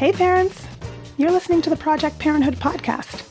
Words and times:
Hey, 0.00 0.12
parents! 0.12 0.66
You're 1.18 1.30
listening 1.30 1.60
to 1.60 1.68
the 1.68 1.76
Project 1.76 2.18
Parenthood 2.18 2.56
podcast. 2.56 3.22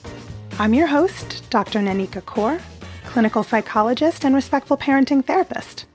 I'm 0.60 0.76
your 0.76 0.86
host, 0.86 1.50
Dr. 1.50 1.80
Nanika 1.80 2.24
Coor, 2.24 2.60
clinical 3.06 3.42
psychologist 3.42 4.24
and 4.24 4.36
respectful 4.36 4.78
parenting 4.78 5.26
therapist. 5.26 5.88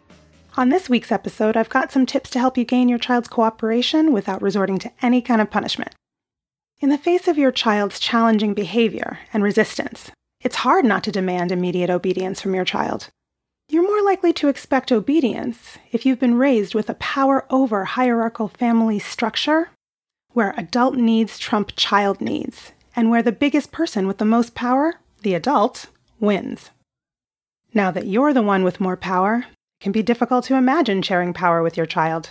On 0.56 0.70
this 0.70 0.89
week's 0.89 1.12
episode, 1.12 1.56
I've 1.56 1.69
got 1.69 1.92
some 1.92 2.06
tips 2.06 2.28
to 2.30 2.41
help 2.41 2.58
you 2.58 2.64
gain 2.64 2.89
your 2.89 2.98
child's 2.98 3.28
cooperation 3.28 4.12
without 4.12 4.42
resorting 4.42 4.78
to 4.78 4.91
any 5.00 5.22
kind 5.22 5.41
of 5.41 5.48
punishment. 5.48 5.95
In 6.80 6.89
the 6.89 6.98
face 6.98 7.28
of 7.28 7.39
your 7.39 7.52
child's 7.52 8.00
challenging 8.00 8.52
behavior 8.52 9.20
and 9.33 9.45
resistance, 9.45 10.11
it's 10.41 10.56
hard 10.56 10.84
not 10.84 11.05
to 11.05 11.12
demand 11.12 11.52
immediate 11.52 11.89
obedience 11.89 12.41
from 12.41 12.52
your 12.52 12.64
child. 12.64 13.11
You're 13.69 13.86
more 13.86 14.02
likely 14.02 14.33
to 14.33 14.48
expect 14.48 14.91
obedience 14.91 15.78
if 15.92 16.05
you've 16.05 16.19
been 16.19 16.34
raised 16.34 16.75
with 16.75 16.91
a 16.91 16.95
power 16.95 17.47
over 17.48 17.84
hierarchical 17.84 18.48
family 18.48 18.98
structure 18.98 19.70
where 20.34 20.52
adult 20.58 20.96
needs 20.96 21.38
trump 21.38 21.70
child 21.77 22.20
needs, 22.20 22.72
and 22.94 23.08
where 23.08 23.22
the 23.22 23.32
biggest 23.32 23.72
person 23.72 24.06
with 24.06 24.18
the 24.18 24.24
most 24.24 24.54
power, 24.54 24.96
the 25.22 25.32
adult, 25.32 25.86
wins. 26.20 26.70
Now 27.72 27.90
that 27.92 28.08
you're 28.08 28.32
the 28.32 28.42
one 28.42 28.64
with 28.64 28.80
more 28.80 28.96
power, 28.96 29.46
it 29.46 29.80
can 29.80 29.92
be 29.92 30.02
difficult 30.02 30.44
to 30.46 30.56
imagine 30.56 31.02
sharing 31.02 31.32
power 31.32 31.62
with 31.62 31.77
your 31.77 31.86
child. 31.86 32.30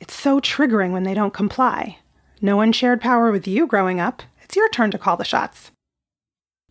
It's 0.00 0.14
so 0.14 0.40
triggering 0.40 0.90
when 0.90 1.04
they 1.04 1.14
don't 1.14 1.32
comply. 1.32 1.98
No 2.42 2.56
one 2.56 2.72
shared 2.72 3.00
power 3.00 3.30
with 3.30 3.46
you 3.46 3.66
growing 3.66 4.00
up. 4.00 4.22
It's 4.42 4.56
your 4.56 4.68
turn 4.68 4.90
to 4.90 4.98
call 4.98 5.16
the 5.16 5.24
shots. 5.24 5.70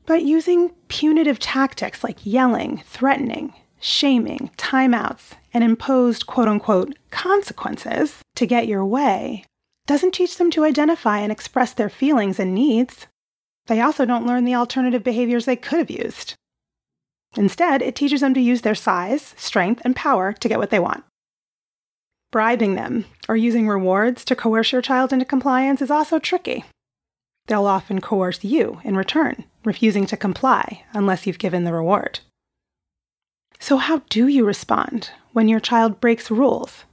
But 0.06 0.23
using 0.23 0.69
punitive 0.89 1.39
tactics 1.39 2.03
like 2.03 2.25
yelling, 2.25 2.83
threatening, 2.86 3.53
shaming, 3.80 4.52
timeouts, 4.58 5.31
and 5.53 5.63
imposed 5.63 6.28
quote 6.28 6.50
unquote 6.50 6.94
consequences 7.09 8.19
to 8.35 8.46
get 8.46 8.67
your 8.67 8.85
way 8.85 9.46
doesn't 9.88 10.13
teach 10.13 10.38
them 10.38 10.50
to 10.51 10.63
identify 10.63 11.19
and 11.19 11.31
express 11.31 11.73
their 11.73 11.90
feelings 11.90 12.40
and 12.40 12.56
needs. 12.56 13.07
They 13.68 13.81
also 13.81 14.06
don't 14.06 14.25
learn 14.25 14.46
the 14.46 14.56
alternative 14.56 15.03
behaviors 15.03 15.46
they 15.46 15.56
could 15.56 15.79
have 15.79 15.90
used. 15.90 16.35
Instead, 17.35 17.81
it 17.81 17.96
teaches 17.96 18.22
them 18.22 18.34
to 18.34 18.40
use 18.40 18.62
their 18.62 18.75
size, 18.75 19.34
strength, 19.38 19.81
and 19.84 19.96
power 19.96 20.34
to 20.34 20.47
get 20.47 20.59
what 20.59 20.69
they 20.69 20.79
want. 20.79 21.03
Bribing 22.31 22.75
them 22.75 23.06
or 23.28 23.35
using 23.35 23.68
rewards 23.68 24.25
to 24.25 24.35
coerce 24.35 24.72
your 24.72 24.81
child 24.81 25.13
into 25.13 25.25
compliance 25.25 25.81
is 25.81 25.91
also 25.91 26.19
tricky. 26.19 26.63
They'll 27.47 27.66
often 27.66 28.02
coerce 28.02 28.44
you 28.44 28.81
in 28.84 28.97
return, 28.97 29.46
refusing 29.63 30.06
to 30.07 30.17
comply 30.17 30.84
unless 30.94 31.28
you've 31.28 31.40
given 31.40 31.63
the 31.63 31.73
reward. 31.73 32.19
So, 33.59 33.78
how 33.78 34.02
do 34.09 34.28
you 34.28 34.46
respond 34.46 35.12
when 35.34 35.47
your 35.47 35.59
child 35.59 36.02
breaks 36.02 36.31
rules 36.31 36.84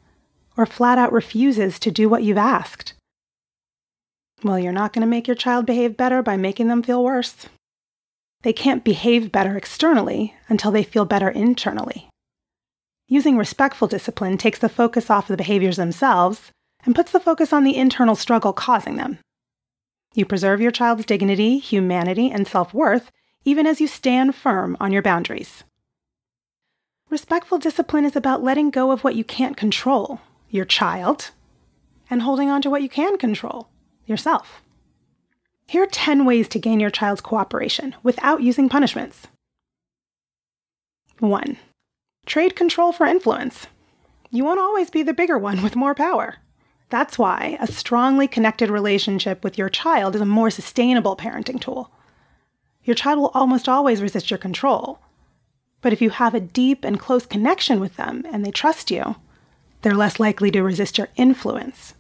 or 0.57 0.67
flat 0.67 0.99
out 0.99 1.13
refuses 1.13 1.79
to 1.79 1.91
do 1.91 2.09
what 2.09 2.23
you've 2.23 2.39
asked? 2.39 2.95
Well, 4.45 4.59
you're 4.59 4.73
not 4.73 4.93
going 4.93 5.03
to 5.03 5.11
make 5.11 5.29
your 5.29 5.37
child 5.37 5.67
behave 5.67 5.97
better 5.97 6.23
by 6.23 6.37
making 6.37 6.69
them 6.69 6.83
feel 6.83 7.03
worse. 7.03 7.47
They 8.43 8.53
can't 8.53 8.85
behave 8.85 9.31
better 9.31 9.57
externally 9.57 10.35
until 10.49 10.73
they 10.73 10.83
feel 10.83 11.05
better 11.05 11.29
internally. 11.29 12.09
Using 13.07 13.37
respectful 13.37 13.89
discipline 13.89 14.39
takes 14.39 14.59
the 14.59 14.69
focus 14.69 15.11
off 15.11 15.29
the 15.29 15.37
behaviors 15.37 15.77
themselves 15.77 16.51
and 16.85 16.95
puts 16.95 17.13
the 17.13 17.21
focus 17.21 17.53
on 17.53 17.63
the 17.63 17.77
internal 17.77 18.17
struggle 18.17 18.53
causing 18.53 18.97
them. 18.97 19.19
You 20.15 20.27
preserve 20.27 20.61
your 20.61 20.73
child's 20.73 21.07
dignity, 21.07 21.59
humanity, 21.59 22.31
and 22.31 22.47
self 22.47 22.75
worth 22.75 23.11
even 23.45 23.67
as 23.67 23.81
you 23.81 23.87
stand 23.87 24.35
firm 24.35 24.77
on 24.81 24.93
your 24.93 25.03
boundaries. 25.03 25.65
Respectful 27.11 27.59
discipline 27.59 28.05
is 28.05 28.17
about 28.17 28.43
letting 28.43 28.71
go 28.71 28.91
of 28.91 29.05
what 29.05 29.15
you 29.15 29.25
can't 29.25 29.57
control 29.57 30.21
your 30.53 30.65
child, 30.65 31.31
and 32.09 32.23
holding 32.23 32.49
on 32.49 32.63
to 32.63 32.71
what 32.71 32.83
you 32.83 32.89
can 32.89 33.19
control 33.19 33.69
yourself. 34.07 34.63
Here 35.67 35.83
are 35.83 35.87
10 35.87 36.27
ways 36.27 36.47
to 36.49 36.59
gain 36.59 36.79
your 36.79 36.91
child's 36.91 37.23
cooperation 37.23 37.97
without 38.03 38.43
using 38.43 38.69
punishments. 38.69 39.27
1. 41.19 41.57
Trade 42.27 42.55
control 42.55 42.93
for 42.93 43.07
influence. 43.07 43.67
You 44.31 44.45
won't 44.45 44.61
always 44.61 44.91
be 44.91 45.03
the 45.03 45.15
bigger 45.15 45.39
one 45.39 45.63
with 45.63 45.75
more 45.75 45.95
power. 45.95 46.37
That's 46.91 47.19
why 47.19 47.57
a 47.59 47.67
strongly 47.67 48.29
connected 48.29 48.69
relationship 48.69 49.43
with 49.43 49.57
your 49.57 49.71
child 49.71 50.15
is 50.15 50.21
a 50.21 50.27
more 50.27 50.51
sustainable 50.51 51.17
parenting 51.17 51.59
tool. 51.59 51.91
Your 52.85 52.95
child 52.95 53.19
will 53.19 53.31
almost 53.33 53.69
always 53.69 54.03
resist 54.03 54.31
your 54.31 54.39
control. 54.39 54.99
But 55.81 55.95
if 55.95 56.03
you 56.03 56.11
have 56.11 56.35
a 56.35 56.41
deep 56.41 56.85
and 56.85 57.01
close 57.01 57.25
connection 57.25 57.81
with 57.81 57.97
them 57.97 58.25
and 58.31 58.45
they 58.45 58.51
trust 58.51 58.91
you, 58.91 59.17
they're 59.83 59.95
less 59.95 60.19
likely 60.19 60.51
to 60.53 60.63
resist 60.63 60.99
your 60.99 61.09
influence. 61.17 61.95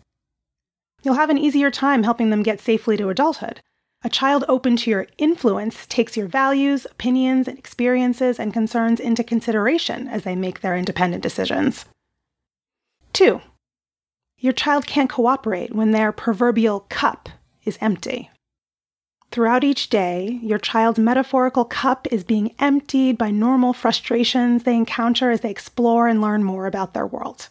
You'll 1.02 1.14
have 1.14 1.30
an 1.30 1.38
easier 1.38 1.70
time 1.70 2.04
helping 2.04 2.30
them 2.30 2.42
get 2.42 2.60
safely 2.60 2.96
to 2.96 3.08
adulthood. 3.08 3.60
A 4.04 4.08
child 4.08 4.44
open 4.48 4.76
to 4.78 4.90
your 4.90 5.06
influence 5.18 5.86
takes 5.86 6.16
your 6.16 6.26
values, 6.26 6.86
opinions, 6.86 7.46
and 7.46 7.58
experiences 7.58 8.40
and 8.40 8.52
concerns 8.52 8.98
into 8.98 9.22
consideration 9.22 10.08
as 10.08 10.24
they 10.24 10.34
make 10.34 10.60
their 10.60 10.76
independent 10.76 11.22
decisions. 11.22 11.84
2. 13.12 13.40
Your 14.38 14.52
child 14.52 14.86
can't 14.86 15.10
cooperate 15.10 15.74
when 15.74 15.92
their 15.92 16.10
proverbial 16.10 16.80
cup 16.88 17.28
is 17.64 17.78
empty. 17.80 18.30
Throughout 19.30 19.64
each 19.64 19.88
day, 19.88 20.40
your 20.42 20.58
child's 20.58 20.98
metaphorical 20.98 21.64
cup 21.64 22.06
is 22.10 22.24
being 22.24 22.54
emptied 22.58 23.16
by 23.16 23.30
normal 23.30 23.72
frustrations 23.72 24.64
they 24.64 24.76
encounter 24.76 25.30
as 25.30 25.40
they 25.40 25.50
explore 25.50 26.08
and 26.08 26.20
learn 26.20 26.42
more 26.42 26.66
about 26.66 26.92
their 26.92 27.06
world. 27.06 27.48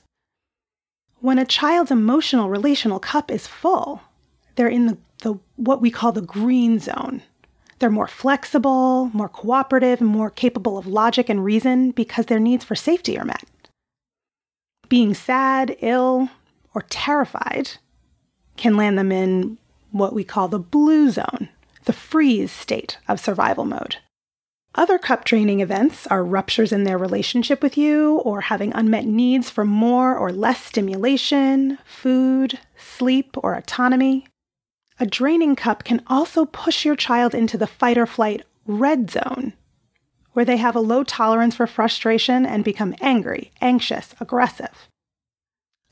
When 1.22 1.38
a 1.38 1.46
child's 1.46 1.92
emotional 1.92 2.50
relational 2.50 3.00
cup 3.00 3.30
is 3.30 3.46
full, 3.46 4.02
they're 4.56 4.68
in 4.68 4.88
the, 4.88 4.98
the 5.22 5.40
what 5.56 5.80
we 5.80 5.92
call 5.92 6.12
the 6.12 6.22
green 6.22 6.80
zone. 6.80 7.22
They're 7.78 7.92
more 7.92 8.08
flexible, 8.08 9.12
more 9.14 9.30
cooperative, 9.30 10.02
and 10.02 10.10
more 10.10 10.32
capable 10.32 10.80
of 10.80 10.88
logic 10.88 11.30
and 11.30 11.46
reason 11.46 11.92
because 11.92 12.26
their 12.26 12.40
needs 12.40 12.66
for 12.66 12.74
safety 12.74 13.20
are 13.20 13.26
met. 13.26 13.46
Being 14.90 15.14
sad, 15.14 15.76
ill, 15.82 16.30
or 16.74 16.82
terrified 16.90 17.72
can 18.58 18.76
land 18.76 18.98
them 18.98 19.12
in 19.12 19.60
what 19.92 20.14
we 20.14 20.24
call 20.24 20.48
the 20.48 20.60
blue 20.60 21.12
zone, 21.12 21.50
the 21.86 21.94
freeze 21.94 22.52
state 22.52 22.98
of 23.08 23.20
survival 23.20 23.66
mode. 23.66 23.98
Other 24.74 24.98
cup 24.98 25.26
draining 25.26 25.60
events 25.60 26.08
are 26.08 26.24
ruptures 26.24 26.72
in 26.72 26.86
their 26.86 26.98
relationship 26.98 27.62
with 27.62 27.78
you 27.78 28.20
or 28.20 28.42
having 28.42 28.72
unmet 28.74 29.06
needs 29.06 29.50
for 29.50 29.66
more 29.66 30.16
or 30.16 30.32
less 30.32 30.64
stimulation, 30.64 31.78
food, 31.84 32.58
sleep, 32.78 33.36
or 33.44 33.56
autonomy. 33.56 34.26
A 34.98 35.06
draining 35.06 35.58
cup 35.58 35.84
can 35.84 36.02
also 36.08 36.46
push 36.46 36.86
your 36.86 36.96
child 36.96 37.36
into 37.36 37.58
the 37.58 37.68
fight 37.68 37.98
or 37.98 38.06
flight 38.06 38.44
red 38.66 39.12
zone, 39.12 39.54
where 40.32 40.46
they 40.46 40.58
have 40.58 40.76
a 40.76 40.80
low 40.80 41.04
tolerance 41.04 41.56
for 41.56 41.68
frustration 41.68 42.46
and 42.46 42.64
become 42.64 42.96
angry, 43.02 43.52
anxious, 43.60 44.16
aggressive. 44.22 44.88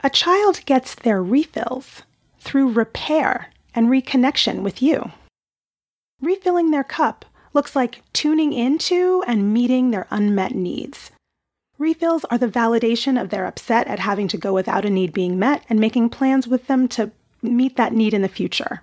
A 0.01 0.09
child 0.09 0.61
gets 0.65 0.95
their 0.95 1.21
refills 1.21 2.03
through 2.39 2.71
repair 2.71 3.49
and 3.75 3.87
reconnection 3.87 4.61
with 4.61 4.81
you. 4.81 5.11
Refilling 6.21 6.71
their 6.71 6.85
cup 6.85 7.25
looks 7.53 7.75
like 7.75 8.01
tuning 8.13 8.53
into 8.53 9.23
and 9.27 9.53
meeting 9.53 9.91
their 9.91 10.07
unmet 10.09 10.53
needs. 10.53 11.11
Refills 11.77 12.25
are 12.25 12.37
the 12.37 12.47
validation 12.47 13.19
of 13.19 13.29
their 13.29 13.45
upset 13.45 13.87
at 13.87 13.99
having 13.99 14.27
to 14.27 14.37
go 14.37 14.53
without 14.53 14.85
a 14.85 14.89
need 14.89 15.13
being 15.13 15.39
met 15.39 15.63
and 15.69 15.79
making 15.79 16.09
plans 16.09 16.47
with 16.47 16.67
them 16.67 16.87
to 16.89 17.11
meet 17.41 17.77
that 17.77 17.93
need 17.93 18.13
in 18.13 18.21
the 18.21 18.27
future. 18.27 18.81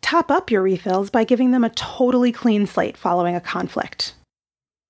Top 0.00 0.30
up 0.30 0.50
your 0.50 0.62
refills 0.62 1.10
by 1.10 1.24
giving 1.24 1.50
them 1.50 1.64
a 1.64 1.70
totally 1.70 2.30
clean 2.30 2.66
slate 2.66 2.96
following 2.96 3.34
a 3.34 3.40
conflict. 3.40 4.14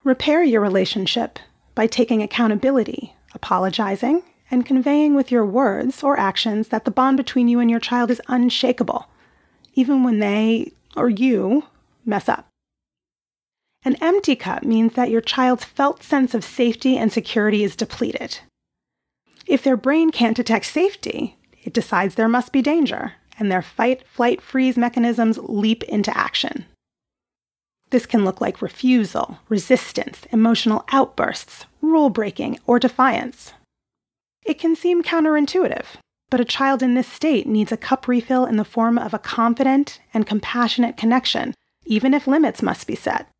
Repair 0.04 0.42
your 0.42 0.60
relationship 0.60 1.38
by 1.74 1.86
taking 1.86 2.22
accountability, 2.22 3.14
apologizing, 3.34 4.22
and 4.50 4.66
conveying 4.66 5.14
with 5.14 5.30
your 5.30 5.44
words 5.44 6.02
or 6.02 6.18
actions 6.18 6.68
that 6.68 6.84
the 6.84 6.90
bond 6.90 7.16
between 7.16 7.48
you 7.48 7.58
and 7.58 7.70
your 7.70 7.80
child 7.80 8.10
is 8.10 8.22
unshakable, 8.28 9.06
even 9.74 10.02
when 10.02 10.18
they 10.18 10.72
or 10.96 11.08
you 11.08 11.64
mess 12.04 12.28
up. 12.28 12.47
An 13.88 13.96
empty 14.02 14.36
cup 14.36 14.64
means 14.64 14.92
that 14.96 15.08
your 15.08 15.22
child's 15.22 15.64
felt 15.64 16.02
sense 16.02 16.34
of 16.34 16.44
safety 16.44 16.98
and 16.98 17.10
security 17.10 17.64
is 17.64 17.74
depleted. 17.74 18.40
If 19.46 19.62
their 19.62 19.78
brain 19.78 20.10
can't 20.10 20.36
detect 20.36 20.66
safety, 20.66 21.38
it 21.64 21.72
decides 21.72 22.14
there 22.14 22.28
must 22.28 22.52
be 22.52 22.60
danger, 22.60 23.14
and 23.38 23.50
their 23.50 23.62
fight, 23.62 24.06
flight, 24.06 24.42
freeze 24.42 24.76
mechanisms 24.76 25.38
leap 25.38 25.82
into 25.84 26.14
action. 26.14 26.66
This 27.88 28.04
can 28.04 28.26
look 28.26 28.42
like 28.42 28.60
refusal, 28.60 29.38
resistance, 29.48 30.26
emotional 30.32 30.84
outbursts, 30.92 31.64
rule 31.80 32.10
breaking, 32.10 32.58
or 32.66 32.78
defiance. 32.78 33.54
It 34.44 34.58
can 34.58 34.76
seem 34.76 35.02
counterintuitive, 35.02 35.86
but 36.28 36.40
a 36.40 36.44
child 36.44 36.82
in 36.82 36.92
this 36.92 37.08
state 37.08 37.46
needs 37.46 37.72
a 37.72 37.78
cup 37.78 38.06
refill 38.06 38.44
in 38.44 38.58
the 38.58 38.66
form 38.66 38.98
of 38.98 39.14
a 39.14 39.18
confident 39.18 39.98
and 40.12 40.26
compassionate 40.26 40.98
connection, 40.98 41.54
even 41.86 42.12
if 42.12 42.26
limits 42.26 42.60
must 42.60 42.86
be 42.86 42.94
set. 42.94 43.30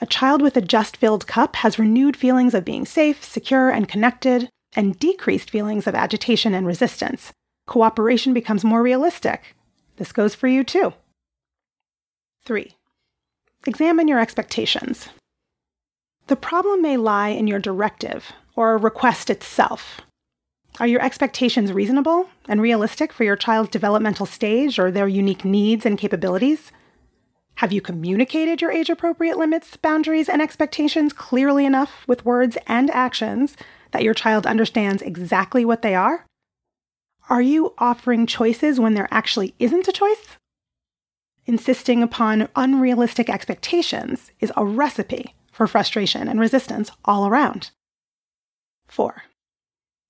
A 0.00 0.06
child 0.06 0.42
with 0.42 0.56
a 0.56 0.60
just 0.60 0.96
filled 0.96 1.26
cup 1.26 1.56
has 1.56 1.78
renewed 1.78 2.16
feelings 2.16 2.54
of 2.54 2.64
being 2.64 2.84
safe, 2.84 3.24
secure, 3.24 3.70
and 3.70 3.88
connected, 3.88 4.50
and 4.74 4.98
decreased 4.98 5.50
feelings 5.50 5.86
of 5.86 5.94
agitation 5.94 6.54
and 6.54 6.66
resistance. 6.66 7.32
Cooperation 7.66 8.34
becomes 8.34 8.64
more 8.64 8.82
realistic. 8.82 9.56
This 9.96 10.12
goes 10.12 10.34
for 10.34 10.48
you 10.48 10.64
too. 10.64 10.92
3. 12.44 12.72
Examine 13.66 14.06
your 14.06 14.20
expectations. 14.20 15.08
The 16.26 16.36
problem 16.36 16.82
may 16.82 16.96
lie 16.96 17.28
in 17.28 17.46
your 17.46 17.58
directive 17.58 18.32
or 18.54 18.76
request 18.76 19.30
itself. 19.30 20.02
Are 20.78 20.86
your 20.86 21.00
expectations 21.00 21.72
reasonable 21.72 22.28
and 22.48 22.60
realistic 22.60 23.12
for 23.12 23.24
your 23.24 23.36
child's 23.36 23.70
developmental 23.70 24.26
stage 24.26 24.78
or 24.78 24.90
their 24.90 25.08
unique 25.08 25.44
needs 25.44 25.86
and 25.86 25.98
capabilities? 25.98 26.70
Have 27.56 27.72
you 27.72 27.80
communicated 27.80 28.60
your 28.60 28.70
age 28.70 28.90
appropriate 28.90 29.38
limits, 29.38 29.78
boundaries, 29.78 30.28
and 30.28 30.42
expectations 30.42 31.14
clearly 31.14 31.64
enough 31.64 32.06
with 32.06 32.24
words 32.24 32.58
and 32.66 32.90
actions 32.90 33.56
that 33.92 34.02
your 34.02 34.12
child 34.12 34.46
understands 34.46 35.00
exactly 35.00 35.64
what 35.64 35.80
they 35.80 35.94
are? 35.94 36.26
Are 37.30 37.40
you 37.40 37.72
offering 37.78 38.26
choices 38.26 38.78
when 38.78 38.92
there 38.92 39.08
actually 39.10 39.54
isn't 39.58 39.88
a 39.88 39.92
choice? 39.92 40.36
Insisting 41.46 42.02
upon 42.02 42.50
unrealistic 42.56 43.30
expectations 43.30 44.32
is 44.38 44.52
a 44.54 44.66
recipe 44.66 45.34
for 45.50 45.66
frustration 45.66 46.28
and 46.28 46.38
resistance 46.38 46.90
all 47.06 47.26
around. 47.26 47.70
4. 48.88 49.22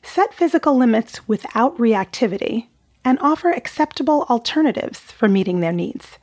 Set 0.02 0.34
physical 0.34 0.76
limits 0.76 1.28
without 1.28 1.78
reactivity 1.78 2.66
and 3.04 3.20
offer 3.20 3.52
acceptable 3.52 4.26
alternatives 4.28 4.98
for 4.98 5.28
meeting 5.28 5.60
their 5.60 5.72
needs. 5.72 6.18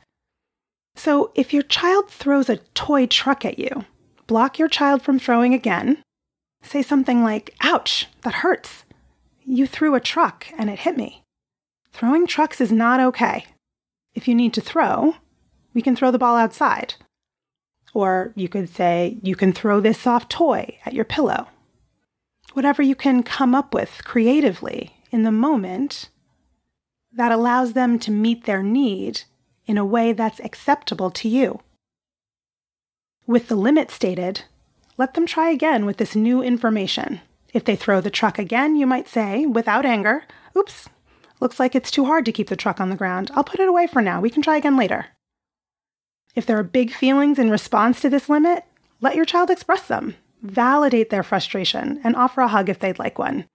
So, 0.96 1.32
if 1.34 1.52
your 1.52 1.62
child 1.62 2.08
throws 2.08 2.48
a 2.48 2.58
toy 2.74 3.06
truck 3.06 3.44
at 3.44 3.58
you, 3.58 3.84
block 4.26 4.58
your 4.58 4.68
child 4.68 5.02
from 5.02 5.18
throwing 5.18 5.52
again. 5.52 6.02
Say 6.62 6.82
something 6.82 7.22
like, 7.22 7.54
Ouch, 7.60 8.08
that 8.22 8.34
hurts. 8.34 8.84
You 9.44 9.66
threw 9.66 9.94
a 9.94 10.00
truck 10.00 10.46
and 10.56 10.70
it 10.70 10.80
hit 10.80 10.96
me. 10.96 11.22
Throwing 11.92 12.26
trucks 12.26 12.60
is 12.60 12.72
not 12.72 13.00
okay. 13.00 13.44
If 14.14 14.26
you 14.28 14.34
need 14.34 14.54
to 14.54 14.60
throw, 14.60 15.16
we 15.74 15.82
can 15.82 15.96
throw 15.96 16.10
the 16.10 16.18
ball 16.18 16.36
outside. 16.36 16.94
Or 17.92 18.32
you 18.34 18.48
could 18.48 18.68
say, 18.68 19.18
You 19.22 19.36
can 19.36 19.52
throw 19.52 19.80
this 19.80 20.00
soft 20.00 20.30
toy 20.30 20.78
at 20.86 20.94
your 20.94 21.04
pillow. 21.04 21.48
Whatever 22.52 22.82
you 22.82 22.94
can 22.94 23.22
come 23.22 23.54
up 23.54 23.74
with 23.74 24.02
creatively 24.04 24.94
in 25.10 25.24
the 25.24 25.32
moment 25.32 26.08
that 27.12 27.32
allows 27.32 27.72
them 27.72 27.98
to 28.00 28.10
meet 28.10 28.44
their 28.44 28.62
need 28.62 29.22
in 29.66 29.78
a 29.78 29.84
way 29.84 30.12
that's 30.12 30.40
acceptable 30.40 31.10
to 31.10 31.28
you. 31.28 31.60
With 33.26 33.48
the 33.48 33.56
limit 33.56 33.90
stated, 33.90 34.42
let 34.96 35.14
them 35.14 35.26
try 35.26 35.50
again 35.50 35.86
with 35.86 35.96
this 35.96 36.14
new 36.14 36.42
information. 36.42 37.20
If 37.52 37.64
they 37.64 37.76
throw 37.76 38.00
the 38.00 38.10
truck 38.10 38.38
again, 38.38 38.76
you 38.76 38.86
might 38.86 39.08
say, 39.08 39.46
without 39.46 39.86
anger, 39.86 40.24
Oops, 40.56 40.88
looks 41.40 41.58
like 41.58 41.74
it's 41.74 41.90
too 41.90 42.04
hard 42.04 42.24
to 42.26 42.32
keep 42.32 42.48
the 42.48 42.56
truck 42.56 42.80
on 42.80 42.90
the 42.90 42.96
ground. 42.96 43.30
I'll 43.34 43.44
put 43.44 43.60
it 43.60 43.68
away 43.68 43.86
for 43.86 44.00
now. 44.00 44.20
We 44.20 44.30
can 44.30 44.42
try 44.42 44.56
again 44.56 44.76
later. 44.76 45.06
If 46.34 46.46
there 46.46 46.58
are 46.58 46.64
big 46.64 46.92
feelings 46.92 47.38
in 47.38 47.50
response 47.50 48.00
to 48.00 48.10
this 48.10 48.28
limit, 48.28 48.64
let 49.00 49.16
your 49.16 49.24
child 49.24 49.50
express 49.50 49.86
them. 49.86 50.16
Validate 50.42 51.10
their 51.10 51.22
frustration 51.22 52.00
and 52.04 52.14
offer 52.16 52.40
a 52.40 52.48
hug 52.48 52.68
if 52.68 52.78
they'd 52.78 52.98
like 52.98 53.18
one. 53.18 53.46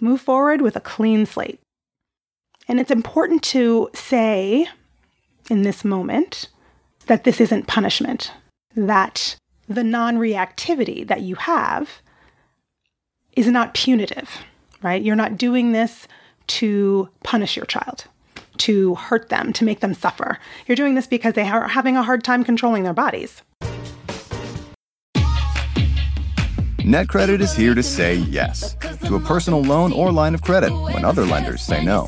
Move 0.00 0.20
forward 0.20 0.60
with 0.60 0.76
a 0.76 0.80
clean 0.80 1.26
slate. 1.26 1.60
And 2.68 2.80
it's 2.80 2.90
important 2.90 3.42
to 3.44 3.90
say 3.94 4.68
in 5.50 5.62
this 5.62 5.84
moment 5.84 6.48
that 7.06 7.24
this 7.24 7.40
isn't 7.40 7.66
punishment, 7.66 8.32
that 8.74 9.36
the 9.68 9.84
non 9.84 10.16
reactivity 10.16 11.06
that 11.06 11.22
you 11.22 11.34
have 11.36 12.02
is 13.34 13.46
not 13.46 13.74
punitive, 13.74 14.44
right? 14.82 15.02
You're 15.02 15.16
not 15.16 15.36
doing 15.36 15.72
this 15.72 16.08
to 16.48 17.08
punish 17.22 17.56
your 17.56 17.66
child, 17.66 18.06
to 18.58 18.94
hurt 18.94 19.28
them, 19.28 19.52
to 19.54 19.64
make 19.64 19.80
them 19.80 19.94
suffer. 19.94 20.38
You're 20.66 20.76
doing 20.76 20.94
this 20.94 21.06
because 21.06 21.34
they 21.34 21.48
are 21.48 21.68
having 21.68 21.96
a 21.96 22.02
hard 22.02 22.24
time 22.24 22.44
controlling 22.44 22.82
their 22.82 22.94
bodies. 22.94 23.42
NetCredit 26.86 27.40
is 27.40 27.52
here 27.52 27.74
to 27.74 27.82
say 27.82 28.14
yes 28.14 28.74
to 29.04 29.16
a 29.16 29.20
personal 29.20 29.60
loan 29.60 29.92
or 29.92 30.12
line 30.12 30.36
of 30.36 30.42
credit 30.42 30.72
when 30.72 31.04
other 31.04 31.26
lenders 31.26 31.60
say 31.62 31.84
no. 31.84 32.06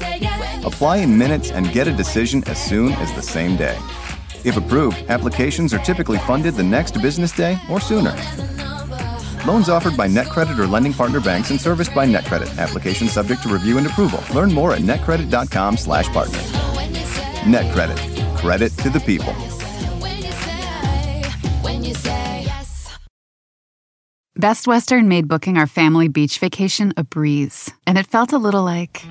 Apply 0.69 0.99
in 0.99 1.17
minutes 1.17 1.50
and 1.50 1.73
get 1.73 1.88
a 1.88 1.93
decision 1.93 2.44
as 2.47 2.62
soon 2.62 2.93
as 2.93 3.11
the 3.15 3.23
same 3.23 3.56
day. 3.56 3.79
If 4.44 4.59
approved, 4.59 5.03
applications 5.09 5.73
are 5.73 5.79
typically 5.79 6.19
funded 6.19 6.56
the 6.56 6.62
next 6.62 7.00
business 7.00 7.32
day 7.32 7.58
or 7.70 7.81
sooner. 7.81 8.15
Loans 9.46 9.70
offered 9.70 9.96
by 9.96 10.08
NetCredit 10.08 10.58
or 10.58 10.67
lending 10.67 10.93
partner 10.93 11.20
banks 11.20 11.51
and 11.51 11.58
serviced 11.58 11.94
by 11.94 12.06
NetCredit. 12.06 12.58
Application 12.58 13.08
subject 13.08 13.43
to 13.44 13.48
review 13.48 13.79
and 13.79 13.87
approval. 13.87 14.22
Learn 14.34 14.53
more 14.53 14.75
at 14.75 14.81
netcredit.com/partner. 14.81 16.39
NetCredit. 17.55 17.98
Credit 18.37 18.70
to 18.82 18.91
the 18.91 19.01
people. 19.01 19.34
Best 24.37 24.67
Western 24.69 25.08
made 25.08 25.27
booking 25.29 25.56
our 25.56 25.67
family 25.67 26.08
beach 26.08 26.39
vacation 26.39 26.93
a 26.98 27.05
breeze, 27.05 27.72
and 27.87 27.96
it 27.96 28.06
felt 28.06 28.32
a 28.32 28.39
little 28.39 28.63
like. 28.63 29.03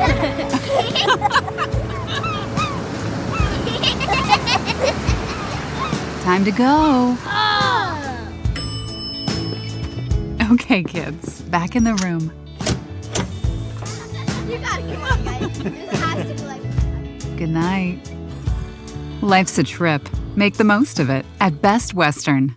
Time 6.22 6.44
to 6.44 6.50
go. 6.52 7.16
Oh. 7.26 7.96
Okay, 10.52 10.82
kids, 10.82 11.42
back 11.42 11.76
in 11.76 11.84
the 11.84 11.94
room. 11.96 12.32
You 14.48 14.58
gotta 14.58 14.82
come 14.82 15.02
on, 15.02 15.22
guys. 15.24 15.58
This 15.58 16.00
has 16.00 16.26
to 16.26 16.34
be 16.34 16.42
like. 16.42 16.62
Good 17.36 17.50
night. 17.50 17.98
Life's 19.20 19.58
a 19.58 19.64
trip. 19.64 20.08
Make 20.34 20.54
the 20.54 20.64
most 20.64 20.98
of 20.98 21.10
it 21.10 21.26
at 21.40 21.60
Best 21.60 21.92
Western. 21.92 22.56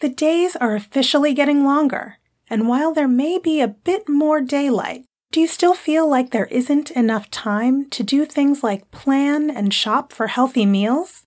The 0.00 0.08
days 0.08 0.54
are 0.54 0.76
officially 0.76 1.34
getting 1.34 1.64
longer, 1.64 2.18
and 2.48 2.68
while 2.68 2.94
there 2.94 3.08
may 3.08 3.38
be 3.38 3.60
a 3.60 3.66
bit 3.68 4.08
more 4.08 4.40
daylight, 4.40 5.04
do 5.30 5.40
you 5.42 5.46
still 5.46 5.74
feel 5.74 6.08
like 6.08 6.30
there 6.30 6.46
isn't 6.46 6.90
enough 6.92 7.30
time 7.30 7.88
to 7.90 8.02
do 8.02 8.24
things 8.24 8.62
like 8.62 8.90
plan 8.90 9.50
and 9.50 9.74
shop 9.74 10.12
for 10.12 10.28
healthy 10.28 10.64
meals? 10.64 11.24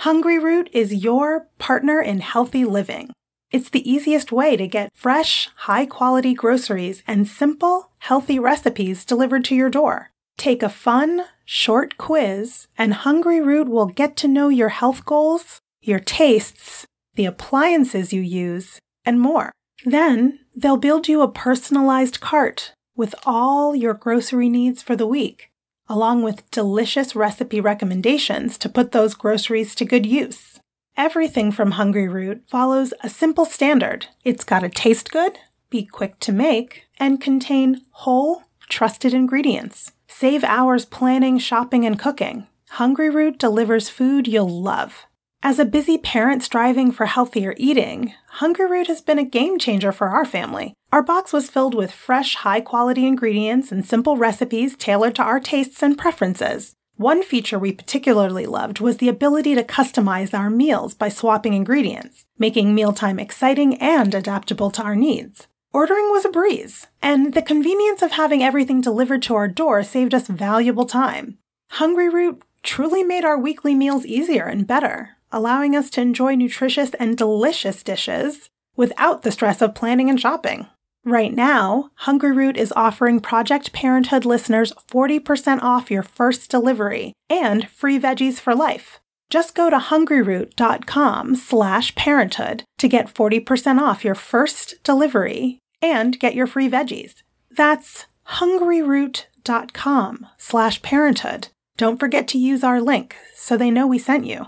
Hungryroot 0.00 0.68
is 0.72 1.04
your 1.04 1.48
partner 1.58 2.00
in 2.00 2.20
healthy 2.20 2.64
living. 2.64 3.10
It's 3.50 3.68
the 3.68 3.88
easiest 3.88 4.32
way 4.32 4.56
to 4.56 4.66
get 4.66 4.90
fresh, 4.94 5.50
high 5.54 5.84
quality 5.84 6.32
groceries 6.32 7.02
and 7.06 7.28
simple, 7.28 7.90
healthy 7.98 8.38
recipes 8.38 9.04
delivered 9.04 9.44
to 9.44 9.54
your 9.54 9.68
door. 9.68 10.10
Take 10.38 10.62
a 10.62 10.70
fun, 10.70 11.26
short 11.44 11.98
quiz, 11.98 12.68
and 12.78 12.94
Hungryroot 12.94 13.68
will 13.68 13.86
get 13.86 14.16
to 14.16 14.28
know 14.28 14.48
your 14.48 14.70
health 14.70 15.04
goals, 15.04 15.60
your 15.82 16.00
tastes, 16.00 16.86
the 17.16 17.26
appliances 17.26 18.14
you 18.14 18.22
use, 18.22 18.78
and 19.04 19.20
more. 19.20 19.52
Then 19.84 20.38
they'll 20.56 20.78
build 20.78 21.06
you 21.06 21.20
a 21.20 21.30
personalized 21.30 22.20
cart 22.20 22.72
with 22.96 23.14
all 23.24 23.74
your 23.74 23.94
grocery 23.94 24.48
needs 24.48 24.82
for 24.82 24.96
the 24.96 25.06
week, 25.06 25.50
along 25.88 26.22
with 26.22 26.50
delicious 26.50 27.14
recipe 27.16 27.60
recommendations 27.60 28.58
to 28.58 28.68
put 28.68 28.92
those 28.92 29.14
groceries 29.14 29.74
to 29.74 29.84
good 29.84 30.06
use. 30.06 30.60
Everything 30.96 31.50
from 31.50 31.72
Hungryroot 31.72 32.42
follows 32.46 32.92
a 33.02 33.08
simple 33.08 33.44
standard. 33.44 34.06
It's 34.24 34.44
got 34.44 34.60
to 34.60 34.68
taste 34.68 35.10
good, 35.10 35.38
be 35.70 35.84
quick 35.84 36.18
to 36.20 36.32
make, 36.32 36.84
and 36.98 37.20
contain 37.20 37.80
whole, 37.90 38.44
trusted 38.68 39.14
ingredients. 39.14 39.92
Save 40.06 40.44
hours 40.44 40.84
planning, 40.84 41.38
shopping, 41.38 41.86
and 41.86 41.98
cooking. 41.98 42.46
Hungryroot 42.72 43.38
delivers 43.38 43.88
food 43.88 44.28
you'll 44.28 44.62
love. 44.62 45.06
As 45.44 45.58
a 45.58 45.64
busy 45.64 45.98
parent 45.98 46.44
striving 46.44 46.92
for 46.92 47.06
healthier 47.06 47.52
eating, 47.56 48.14
Hungryroot 48.38 48.86
has 48.86 49.00
been 49.00 49.18
a 49.18 49.24
game 49.24 49.58
changer 49.58 49.90
for 49.90 50.06
our 50.10 50.24
family. 50.24 50.72
Our 50.92 51.02
box 51.02 51.32
was 51.32 51.50
filled 51.50 51.74
with 51.74 51.90
fresh, 51.90 52.36
high 52.36 52.60
quality 52.60 53.04
ingredients 53.08 53.72
and 53.72 53.84
simple 53.84 54.16
recipes 54.16 54.76
tailored 54.76 55.16
to 55.16 55.22
our 55.24 55.40
tastes 55.40 55.82
and 55.82 55.98
preferences. 55.98 56.76
One 56.94 57.24
feature 57.24 57.58
we 57.58 57.72
particularly 57.72 58.46
loved 58.46 58.78
was 58.78 58.98
the 58.98 59.08
ability 59.08 59.56
to 59.56 59.64
customize 59.64 60.32
our 60.32 60.48
meals 60.48 60.94
by 60.94 61.08
swapping 61.08 61.54
ingredients, 61.54 62.24
making 62.38 62.72
mealtime 62.72 63.18
exciting 63.18 63.74
and 63.78 64.14
adaptable 64.14 64.70
to 64.70 64.82
our 64.82 64.94
needs. 64.94 65.48
Ordering 65.72 66.08
was 66.12 66.24
a 66.24 66.28
breeze, 66.28 66.86
and 67.02 67.34
the 67.34 67.42
convenience 67.42 68.00
of 68.00 68.12
having 68.12 68.44
everything 68.44 68.80
delivered 68.80 69.22
to 69.22 69.34
our 69.34 69.48
door 69.48 69.82
saved 69.82 70.14
us 70.14 70.28
valuable 70.28 70.86
time. 70.86 71.38
Hungryroot 71.72 72.42
truly 72.62 73.02
made 73.02 73.24
our 73.24 73.36
weekly 73.36 73.74
meals 73.74 74.06
easier 74.06 74.44
and 74.44 74.68
better, 74.68 75.16
allowing 75.32 75.74
us 75.74 75.90
to 75.90 76.00
enjoy 76.00 76.34
nutritious 76.34 76.92
and 77.00 77.16
delicious 77.16 77.82
dishes 77.82 78.48
without 78.76 79.22
the 79.22 79.32
stress 79.32 79.60
of 79.62 79.74
planning 79.74 80.08
and 80.08 80.20
shopping. 80.20 80.66
Right 81.04 81.34
now, 81.34 81.90
Hungryroot 82.02 82.56
is 82.56 82.72
offering 82.76 83.18
Project 83.18 83.72
Parenthood 83.72 84.24
listeners 84.24 84.72
40% 84.88 85.60
off 85.60 85.90
your 85.90 86.04
first 86.04 86.48
delivery 86.48 87.12
and 87.28 87.68
free 87.68 87.98
veggies 87.98 88.38
for 88.38 88.54
life. 88.54 89.00
Just 89.28 89.54
go 89.54 89.68
to 89.70 89.78
hungryroot.com 89.78 91.36
slash 91.36 91.94
parenthood 91.94 92.64
to 92.78 92.86
get 92.86 93.12
40% 93.12 93.80
off 93.80 94.04
your 94.04 94.14
first 94.14 94.74
delivery 94.84 95.58
and 95.80 96.20
get 96.20 96.34
your 96.34 96.46
free 96.46 96.68
veggies. 96.68 97.22
That's 97.50 98.06
hungryroot.com 98.28 100.26
slash 100.36 100.82
parenthood. 100.82 101.48
Don't 101.76 101.98
forget 101.98 102.28
to 102.28 102.38
use 102.38 102.62
our 102.62 102.80
link 102.80 103.16
so 103.34 103.56
they 103.56 103.70
know 103.70 103.86
we 103.86 103.98
sent 103.98 104.26
you. 104.26 104.46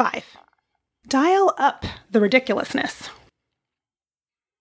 5. 0.00 0.24
Dial 1.08 1.52
up 1.58 1.84
the 2.10 2.22
ridiculousness. 2.22 3.10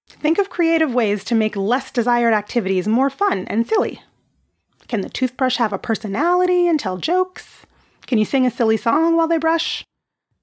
Think 0.10 0.38
of 0.38 0.50
creative 0.50 0.94
ways 0.94 1.24
to 1.24 1.34
make 1.34 1.56
less 1.56 1.92
desired 1.92 2.34
activities 2.34 2.90
more 2.90 3.10
fun 3.10 3.46
and 3.48 3.66
silly. 3.66 4.02
Can 4.90 5.00
the 5.00 5.08
toothbrush 5.08 5.56
have 5.56 5.72
a 5.72 5.78
personality 5.78 6.68
and 6.68 6.78
tell 6.78 6.98
jokes? 6.98 7.66
Can 8.06 8.18
you 8.18 8.26
sing 8.26 8.46
a 8.46 8.52
silly 8.52 8.76
song 8.76 9.16
while 9.16 9.30
they 9.30 9.38
brush? 9.38 9.86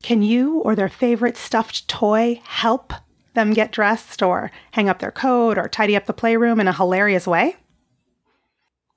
Can 0.02 0.22
you 0.22 0.60
or 0.60 0.74
their 0.74 0.88
favorite 0.88 1.36
stuffed 1.36 1.86
toy 1.88 2.40
help 2.44 2.94
them 3.34 3.52
get 3.52 3.72
dressed 3.72 4.22
or 4.22 4.50
hang 4.70 4.88
up 4.88 5.00
their 5.00 5.10
coat 5.10 5.58
or 5.58 5.68
tidy 5.68 5.94
up 5.94 6.06
the 6.06 6.14
playroom 6.14 6.58
in 6.58 6.68
a 6.68 6.72
hilarious 6.72 7.26
way? 7.26 7.56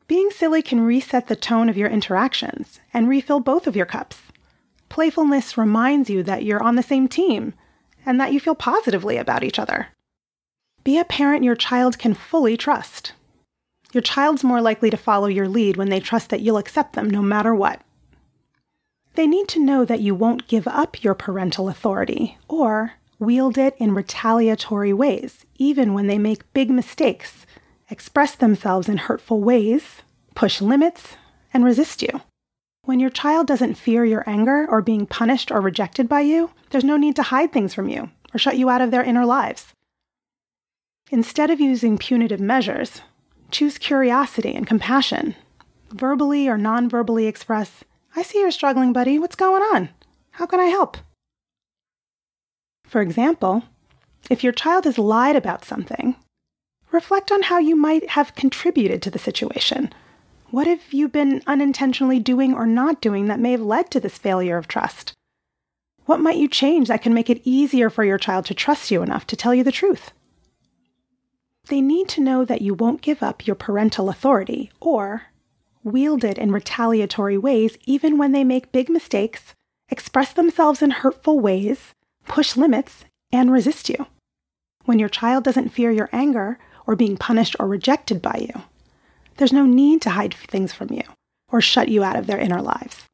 Being 0.08 0.32
silly 0.32 0.62
can 0.62 0.80
reset 0.80 1.28
the 1.28 1.36
tone 1.36 1.68
of 1.68 1.76
your 1.76 1.90
interactions 1.90 2.80
and 2.94 3.10
refill 3.10 3.42
both 3.42 3.68
of 3.68 3.76
your 3.76 3.86
cups. 3.86 4.29
Playfulness 4.90 5.58
reminds 5.58 6.10
you 6.10 6.24
that 6.24 6.44
you're 6.44 6.64
on 6.64 6.76
the 6.76 6.84
same 6.84 7.08
team 7.08 7.54
and 8.06 8.20
that 8.20 8.34
you 8.34 8.40
feel 8.40 8.56
positively 8.56 9.18
about 9.18 9.44
each 9.44 9.60
other. 9.60 9.90
Be 10.84 10.98
a 10.98 11.06
parent 11.06 11.44
your 11.44 11.56
child 11.56 12.00
can 12.00 12.14
fully 12.14 12.58
trust. 12.58 13.14
Your 13.94 14.02
child's 14.02 14.44
more 14.44 14.62
likely 14.62 14.90
to 14.90 14.98
follow 14.98 15.28
your 15.28 15.48
lead 15.48 15.78
when 15.78 15.90
they 15.90 16.00
trust 16.00 16.30
that 16.30 16.42
you'll 16.42 16.58
accept 16.58 16.94
them 16.94 17.10
no 17.10 17.22
matter 17.22 17.54
what. 17.54 17.82
They 19.16 19.28
need 19.28 19.48
to 19.50 19.64
know 19.64 19.86
that 19.86 20.02
you 20.02 20.16
won't 20.16 20.48
give 20.48 20.68
up 20.68 21.04
your 21.04 21.16
parental 21.16 21.68
authority 21.70 22.38
or 22.48 22.94
wield 23.20 23.58
it 23.58 23.76
in 23.78 23.94
retaliatory 23.94 24.94
ways, 24.94 25.46
even 25.58 25.94
when 25.94 26.08
they 26.08 26.18
make 26.18 26.54
big 26.54 26.70
mistakes, 26.70 27.46
express 27.90 28.36
themselves 28.36 28.88
in 28.88 28.98
hurtful 28.98 29.42
ways, 29.42 30.02
push 30.36 30.62
limits, 30.62 31.16
and 31.54 31.66
resist 31.66 32.02
you. 32.02 32.22
When 32.90 33.00
your 33.00 33.12
child 33.12 33.46
doesn't 33.46 33.76
fear 33.76 34.04
your 34.04 34.28
anger 34.28 34.66
or 34.68 34.82
being 34.82 35.06
punished 35.06 35.52
or 35.52 35.62
rejected 35.62 36.10
by 36.10 36.22
you, 36.22 36.50
there's 36.72 36.84
no 36.84 36.98
need 36.98 37.16
to 37.18 37.22
hide 37.22 37.54
things 37.54 37.72
from 37.72 37.88
you 37.88 38.10
or 38.34 38.40
shut 38.40 38.58
you 38.58 38.68
out 38.68 38.82
of 38.82 38.90
their 38.90 39.04
inner 39.04 39.28
lives. 39.28 39.68
Instead 41.12 41.52
of 41.52 41.60
using 41.60 42.00
punitive 42.00 42.40
measures, 42.40 43.02
choose 43.52 43.78
curiosity 43.78 44.56
and 44.56 44.66
compassion. 44.66 45.36
Verbally 45.92 46.48
or 46.48 46.58
non 46.58 46.90
verbally 46.90 47.28
express, 47.28 47.84
I 48.16 48.24
see 48.24 48.40
you're 48.40 48.50
struggling, 48.50 48.92
buddy. 48.92 49.20
What's 49.20 49.36
going 49.36 49.62
on? 49.62 49.90
How 50.32 50.48
can 50.48 50.60
I 50.60 50.66
help? 50.66 50.98
For 52.88 53.02
example, 53.02 53.66
if 54.32 54.44
your 54.44 54.52
child 54.52 54.86
has 54.86 54.98
lied 54.98 55.36
about 55.36 55.64
something, 55.64 56.16
reflect 56.92 57.32
on 57.32 57.44
how 57.44 57.60
you 57.60 57.76
might 57.76 58.10
have 58.10 58.34
contributed 58.34 59.04
to 59.04 59.12
the 59.12 59.20
situation 59.20 59.94
what 60.52 60.68
have 60.68 60.94
you 60.94 61.08
been 61.08 61.42
unintentionally 61.46 62.20
doing 62.20 62.54
or 62.54 62.66
not 62.66 63.02
doing 63.02 63.28
that 63.28 63.40
may 63.40 63.52
have 63.52 63.62
led 63.62 63.92
to 63.92 64.00
this 64.00 64.18
failure 64.18 64.58
of 64.58 64.68
trust? 64.68 65.14
What 66.06 66.20
might 66.20 66.38
you 66.38 66.48
change 66.48 66.88
that 66.88 67.04
can 67.04 67.14
make 67.14 67.30
it 67.30 67.42
easier 67.44 67.90
for 67.90 68.04
your 68.04 68.18
child 68.18 68.46
to 68.46 68.54
trust 68.54 68.90
you 68.90 69.04
enough 69.04 69.28
to 69.28 69.36
tell 69.36 69.54
you 69.54 69.64
the 69.64 69.72
truth? 69.72 70.12
They 71.68 71.82
need 71.82 72.10
to 72.10 72.22
know 72.22 72.46
that 72.46 72.64
you 72.64 72.74
won't 72.74 73.04
give 73.04 73.22
up 73.22 73.46
your 73.46 73.56
parental 73.56 74.10
authority 74.10 74.72
or 74.80 75.28
wield 75.84 76.24
it 76.24 76.38
in 76.40 76.52
retaliatory 76.52 77.38
ways 77.38 77.78
even 77.86 78.18
when 78.18 78.32
they 78.32 78.44
make 78.44 78.72
big 78.72 78.90
mistakes, 78.90 79.54
express 79.90 80.34
themselves 80.34 80.82
in 80.82 80.92
hurtful 80.92 81.40
ways, 81.40 81.94
push 82.26 82.58
limits, 82.58 83.06
and 83.32 83.52
resist 83.52 83.88
you. 83.88 84.08
When 84.86 84.98
your 84.98 85.10
child 85.10 85.44
doesn't 85.44 85.70
fear 85.70 85.92
your 85.92 86.10
anger 86.12 86.58
or 86.88 86.96
being 86.96 87.18
punished 87.18 87.56
or 87.60 87.68
rejected 87.68 88.20
by 88.20 88.48
you, 88.50 88.64
there's 89.40 89.54
no 89.54 89.66
need 89.66 90.02
to 90.02 90.10
hide 90.12 90.34
things 90.34 90.74
from 90.74 90.92
you 90.92 91.02
or 91.48 91.62
shut 91.62 91.88
you 91.88 92.04
out 92.04 92.18
of 92.18 92.28
their 92.28 92.38
inner 92.38 92.62
lives. 92.62 93.06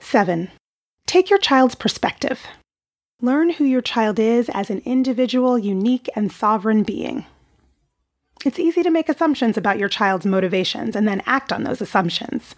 7. 0.00 0.50
Take 1.06 1.30
your 1.30 1.38
child's 1.38 1.76
perspective. 1.76 2.42
Learn 3.22 3.50
who 3.50 3.64
your 3.64 3.80
child 3.80 4.18
is 4.18 4.50
as 4.52 4.70
an 4.70 4.82
individual, 4.84 5.56
unique, 5.56 6.10
and 6.16 6.32
sovereign 6.32 6.82
being. 6.82 7.24
It's 8.44 8.58
easy 8.58 8.82
to 8.82 8.90
make 8.90 9.08
assumptions 9.08 9.56
about 9.56 9.78
your 9.78 9.88
child's 9.88 10.26
motivations 10.26 10.96
and 10.96 11.06
then 11.06 11.22
act 11.26 11.52
on 11.52 11.62
those 11.62 11.80
assumptions. 11.80 12.56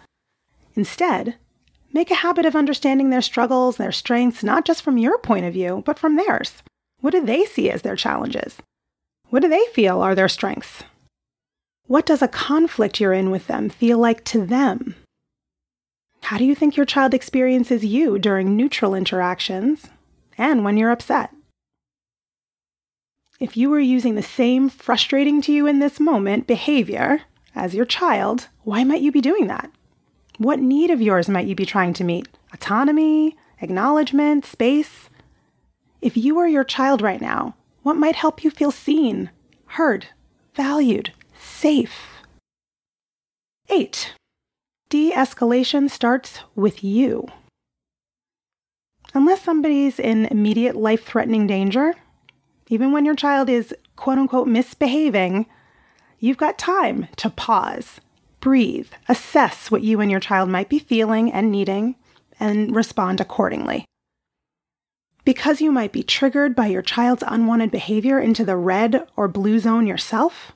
Instead, 0.75 1.35
make 1.93 2.09
a 2.09 2.15
habit 2.15 2.45
of 2.45 2.55
understanding 2.55 3.11
their 3.11 3.21
struggles, 3.21 3.77
their 3.77 3.91
strengths, 3.91 4.43
not 4.43 4.65
just 4.65 4.81
from 4.81 4.97
your 4.97 5.19
point 5.19 5.45
of 5.45 5.53
view, 5.53 5.83
but 5.85 5.99
from 5.99 6.15
theirs. 6.15 6.63
What 7.01 7.11
do 7.11 7.23
they 7.23 7.45
see 7.45 7.69
as 7.69 7.83
their 7.83 7.95
challenges? 7.95 8.57
What 9.29 9.43
do 9.43 9.47
they 9.47 9.65
feel 9.73 10.01
are 10.01 10.15
their 10.15 10.27
strengths? 10.27 10.83
What 11.87 12.05
does 12.05 12.21
a 12.21 12.27
conflict 12.27 12.99
you're 12.99 13.13
in 13.13 13.31
with 13.31 13.47
them 13.47 13.69
feel 13.69 13.97
like 13.97 14.25
to 14.25 14.45
them? 14.45 14.95
How 16.23 16.37
do 16.37 16.43
you 16.43 16.53
think 16.53 16.75
your 16.75 16.85
child 16.85 17.13
experiences 17.13 17.85
you 17.85 18.19
during 18.19 18.57
neutral 18.57 18.93
interactions 18.93 19.87
and 20.37 20.65
when 20.65 20.75
you're 20.75 20.91
upset? 20.91 21.33
If 23.39 23.55
you 23.55 23.69
were 23.69 23.79
using 23.79 24.15
the 24.15 24.21
same 24.21 24.67
frustrating 24.67 25.41
to 25.43 25.53
you 25.53 25.65
in 25.65 25.79
this 25.79 25.97
moment 25.97 26.45
behavior 26.45 27.21
as 27.55 27.73
your 27.73 27.85
child, 27.85 28.49
why 28.63 28.83
might 28.83 29.01
you 29.01 29.11
be 29.11 29.21
doing 29.21 29.47
that? 29.47 29.71
What 30.39 30.59
need 30.59 30.89
of 30.89 31.01
yours 31.01 31.29
might 31.29 31.47
you 31.47 31.55
be 31.55 31.65
trying 31.65 31.93
to 31.93 32.03
meet? 32.03 32.27
Autonomy, 32.53 33.37
acknowledgement, 33.61 34.45
space? 34.45 35.09
If 36.01 36.17
you 36.17 36.35
were 36.35 36.47
your 36.47 36.65
child 36.65 37.01
right 37.01 37.21
now, 37.21 37.55
what 37.83 37.95
might 37.95 38.15
help 38.15 38.43
you 38.43 38.51
feel 38.51 38.71
seen, 38.71 39.29
heard, 39.67 40.07
valued, 40.53 41.13
safe. 41.57 42.23
8. 43.67 44.13
De 44.89 45.11
escalation 45.11 45.89
starts 45.89 46.41
with 46.55 46.83
you. 46.83 47.27
Unless 49.15 49.41
somebody's 49.41 49.99
in 49.99 50.27
immediate 50.27 50.75
life 50.75 51.03
threatening 51.03 51.47
danger, 51.47 51.95
even 52.69 52.91
when 52.91 53.05
your 53.05 53.15
child 53.15 53.49
is 53.49 53.73
quote 53.95 54.19
unquote 54.19 54.47
misbehaving, 54.47 55.47
you've 56.19 56.37
got 56.37 56.59
time 56.59 57.07
to 57.15 57.31
pause, 57.31 57.99
breathe, 58.39 58.91
assess 59.09 59.71
what 59.71 59.81
you 59.81 59.99
and 59.99 60.11
your 60.11 60.19
child 60.19 60.49
might 60.49 60.69
be 60.69 60.77
feeling 60.77 61.31
and 61.33 61.51
needing, 61.51 61.95
and 62.39 62.75
respond 62.75 63.19
accordingly. 63.19 63.83
Because 65.25 65.59
you 65.59 65.71
might 65.71 65.91
be 65.91 66.03
triggered 66.03 66.55
by 66.55 66.67
your 66.67 66.83
child's 66.83 67.23
unwanted 67.25 67.71
behavior 67.71 68.19
into 68.19 68.45
the 68.45 68.55
red 68.55 69.07
or 69.15 69.27
blue 69.27 69.57
zone 69.57 69.87
yourself, 69.87 70.53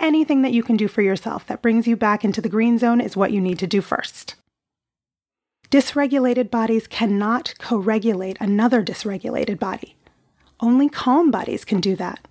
anything 0.00 0.42
that 0.42 0.52
you 0.52 0.62
can 0.62 0.76
do 0.76 0.88
for 0.88 1.02
yourself 1.02 1.46
that 1.46 1.62
brings 1.62 1.86
you 1.86 1.96
back 1.96 2.24
into 2.24 2.40
the 2.40 2.48
green 2.48 2.78
zone 2.78 3.00
is 3.00 3.16
what 3.16 3.32
you 3.32 3.40
need 3.40 3.58
to 3.58 3.66
do 3.66 3.80
first. 3.80 4.36
Dysregulated 5.70 6.50
bodies 6.50 6.86
cannot 6.86 7.54
co 7.58 7.76
regulate 7.76 8.36
another 8.40 8.82
dysregulated 8.82 9.58
body. 9.58 9.96
Only 10.60 10.88
calm 10.88 11.30
bodies 11.30 11.64
can 11.64 11.80
do 11.80 11.96
that. 11.96 12.26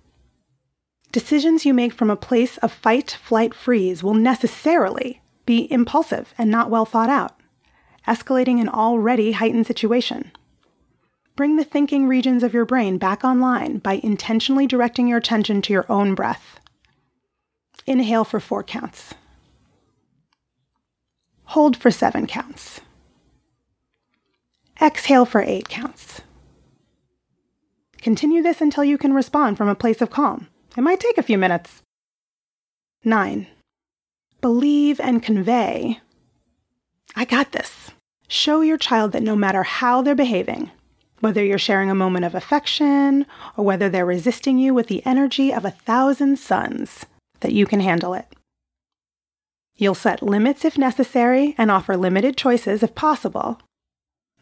Decisions 1.12 1.64
you 1.64 1.72
make 1.72 1.92
from 1.92 2.10
a 2.10 2.16
place 2.16 2.58
of 2.58 2.72
fight, 2.72 3.18
flight, 3.22 3.54
freeze 3.54 4.02
will 4.02 4.14
necessarily 4.14 5.22
be 5.44 5.70
impulsive 5.70 6.34
and 6.36 6.50
not 6.50 6.70
well 6.70 6.84
thought 6.84 7.08
out, 7.08 7.38
escalating 8.06 8.60
an 8.60 8.68
already 8.68 9.32
heightened 9.32 9.66
situation. 9.66 10.32
Bring 11.36 11.56
the 11.56 11.64
thinking 11.64 12.08
regions 12.08 12.42
of 12.42 12.54
your 12.54 12.64
brain 12.64 12.98
back 12.98 13.22
online 13.22 13.78
by 13.78 14.00
intentionally 14.02 14.66
directing 14.66 15.06
your 15.06 15.18
attention 15.18 15.62
to 15.62 15.72
your 15.72 15.86
own 15.90 16.14
breath. 16.14 16.58
Inhale 17.86 18.24
for 18.24 18.40
four 18.40 18.62
counts. 18.62 19.14
Hold 21.44 21.76
for 21.76 21.90
seven 21.90 22.26
counts. 22.26 22.80
Exhale 24.82 25.24
for 25.24 25.40
eight 25.40 25.68
counts. 25.68 26.20
Continue 27.98 28.42
this 28.42 28.60
until 28.60 28.84
you 28.84 28.98
can 28.98 29.12
respond 29.14 29.56
from 29.56 29.68
a 29.68 29.74
place 29.74 30.02
of 30.02 30.10
calm. 30.10 30.48
It 30.76 30.82
might 30.82 31.00
take 31.00 31.16
a 31.16 31.22
few 31.22 31.38
minutes. 31.38 31.82
9. 33.04 33.46
Believe 34.40 35.00
and 35.00 35.22
convey. 35.22 36.00
I 37.14 37.24
got 37.24 37.52
this. 37.52 37.92
Show 38.28 38.60
your 38.60 38.76
child 38.76 39.12
that 39.12 39.22
no 39.22 39.36
matter 39.36 39.62
how 39.62 40.02
they're 40.02 40.14
behaving, 40.14 40.70
whether 41.20 41.42
you're 41.42 41.58
sharing 41.58 41.88
a 41.88 41.94
moment 41.94 42.24
of 42.24 42.34
affection 42.34 43.26
or 43.56 43.64
whether 43.64 43.88
they're 43.88 44.04
resisting 44.04 44.58
you 44.58 44.74
with 44.74 44.88
the 44.88 45.04
energy 45.06 45.52
of 45.52 45.64
a 45.64 45.70
thousand 45.70 46.38
suns, 46.38 47.06
that 47.40 47.52
you 47.52 47.66
can 47.66 47.80
handle 47.80 48.14
it. 48.14 48.26
You'll 49.76 49.94
set 49.94 50.22
limits 50.22 50.64
if 50.64 50.78
necessary 50.78 51.54
and 51.58 51.70
offer 51.70 51.96
limited 51.96 52.36
choices 52.36 52.82
if 52.82 52.94
possible, 52.94 53.60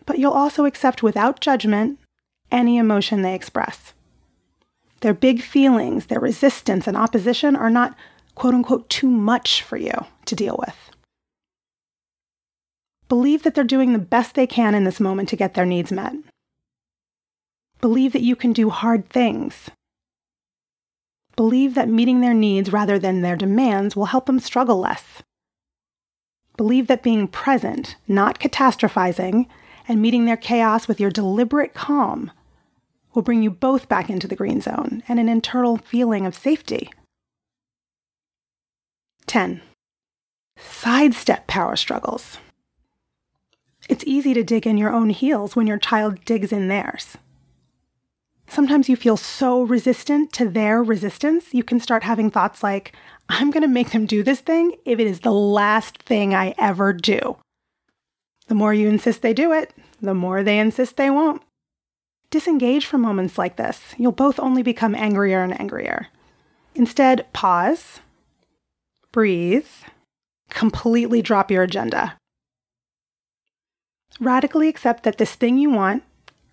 but 0.07 0.19
you'll 0.19 0.33
also 0.33 0.65
accept 0.65 1.03
without 1.03 1.41
judgment 1.41 1.99
any 2.53 2.79
emotion 2.79 3.23
they 3.23 3.35
express. 3.35 3.95
Their 5.01 5.15
big 5.15 5.43
feelings, 5.43 6.07
their 6.07 6.21
resistance 6.21 6.87
and 6.87 6.97
opposition 6.97 7.57
are 7.57 7.71
not 7.71 7.97
quote 8.35 8.55
unquote 8.55 8.89
too 8.89 9.11
much 9.11 9.63
for 9.63 9.77
you 9.77 9.93
to 10.27 10.37
deal 10.37 10.57
with. 10.59 10.77
Believe 13.09 13.43
that 13.43 13.55
they're 13.55 13.65
doing 13.65 13.93
the 13.93 13.99
best 13.99 14.35
they 14.35 14.47
can 14.47 14.75
in 14.75 14.85
this 14.85 15.01
moment 15.01 15.29
to 15.29 15.37
get 15.37 15.55
their 15.55 15.67
needs 15.67 15.93
met. 15.93 16.15
Believe 17.81 18.13
that 18.13 18.23
you 18.23 18.35
can 18.35 18.53
do 18.53 18.71
hard 18.71 19.11
things. 19.11 19.71
Believe 21.37 21.75
that 21.75 21.89
meeting 21.89 22.21
their 22.21 22.35
needs 22.35 22.73
rather 22.73 22.99
than 22.99 23.21
their 23.21 23.37
demands 23.37 23.97
will 23.97 24.07
help 24.07 24.27
them 24.27 24.39
struggle 24.39 24.79
less. 24.79 25.23
Believe 26.57 26.87
that 26.87 27.03
being 27.03 27.27
present, 27.27 27.97
not 28.07 28.39
catastrophizing, 28.39 29.47
and 29.89 30.01
meeting 30.01 30.25
their 30.25 30.37
chaos 30.37 30.87
with 30.87 31.01
your 31.01 31.11
deliberate 31.11 31.75
calm 31.75 32.31
will 33.13 33.23
bring 33.23 33.43
you 33.43 33.51
both 33.51 33.89
back 33.89 34.09
into 34.09 34.29
the 34.29 34.37
green 34.37 34.61
zone 34.61 35.03
and 35.09 35.19
an 35.19 35.29
internal 35.29 35.77
feeling 35.77 36.27
of 36.27 36.35
safety. 36.35 36.91
10. 39.27 39.61
Sidestep 40.57 41.47
power 41.47 41.77
struggles. 41.77 42.39
It's 43.89 44.05
easy 44.07 44.33
to 44.35 44.45
dig 44.45 44.67
in 44.67 44.79
your 44.79 44.93
own 44.93 45.11
heels 45.11 45.57
when 45.57 45.67
your 45.67 45.79
child 45.79 46.25
digs 46.25 46.53
in 46.53 46.69
theirs. 46.69 47.19
Sometimes 48.47 48.89
you 48.89 48.97
feel 48.97 49.17
so 49.17 49.63
resistant 49.63 50.33
to 50.35 50.49
their 50.49 50.83
resistance, 50.83 51.55
you 51.55 51.65
can 51.65 51.81
start 51.81 52.03
having 52.03 52.31
thoughts 52.31 52.63
like, 52.63 52.95
I'm 53.29 53.51
going 53.51 53.63
to 53.63 53.69
make 53.69 53.91
them 53.91 54.07
do 54.07 54.23
this 54.23 54.41
thing 54.41 54.77
if 54.85 54.99
it 54.99 55.07
is 55.07 55.21
the 55.21 55.33
last 55.33 56.03
thing 56.03 56.35
I 56.35 56.55
ever 56.59 56.93
do. 56.93 57.37
The 58.47 58.55
more 58.55 58.75
you 58.75 58.89
insist 58.89 59.23
they 59.23 59.33
do 59.33 59.53
it, 59.53 59.73
the 60.01 60.15
more 60.15 60.43
they 60.43 60.59
insist 60.59 60.97
they 60.97 61.11
won't. 61.11 61.43
Disengage 62.31 62.85
from 62.85 63.01
moments 63.01 63.39
like 63.39 63.57
this. 63.57 63.95
You'll 63.97 64.13
both 64.13 64.39
only 64.39 64.63
become 64.63 64.95
angrier 64.95 65.43
and 65.43 65.59
angrier. 65.59 66.09
Instead, 66.75 67.33
pause, 67.33 68.01
breathe, 69.13 69.69
completely 70.51 71.23
drop 71.23 71.51
your 71.51 71.63
agenda. 71.63 72.19
Radically 74.21 74.69
accept 74.69 75.05
that 75.05 75.19
this 75.19 75.35
thing 75.35 75.59
you 75.59 75.71
want 75.71 76.03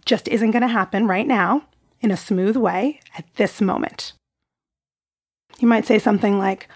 just 0.05 0.27
isn't 0.27 0.51
going 0.51 0.61
to 0.61 0.67
happen 0.67 1.07
right 1.07 1.27
now 1.27 1.63
in 2.01 2.11
a 2.11 2.17
smooth 2.17 2.57
way 2.57 2.99
at 3.17 3.25
this 3.35 3.61
moment. 3.61 4.13
You 5.59 5.67
might 5.67 5.85
say 5.85 5.99
something 5.99 6.37
like, 6.37 6.67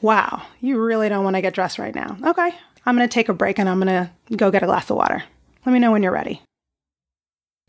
Wow, 0.00 0.42
you 0.60 0.78
really 0.78 1.08
don't 1.08 1.24
want 1.24 1.36
to 1.36 1.42
get 1.42 1.54
dressed 1.54 1.78
right 1.78 1.94
now. 1.94 2.16
Okay, 2.22 2.54
I'm 2.84 2.96
going 2.96 3.08
to 3.08 3.12
take 3.12 3.30
a 3.30 3.34
break 3.34 3.58
and 3.58 3.68
I'm 3.68 3.80
going 3.80 3.86
to 4.28 4.36
go 4.36 4.50
get 4.50 4.62
a 4.62 4.66
glass 4.66 4.90
of 4.90 4.96
water. 4.96 5.24
Let 5.64 5.72
me 5.72 5.78
know 5.78 5.92
when 5.92 6.02
you're 6.02 6.12
ready. 6.12 6.42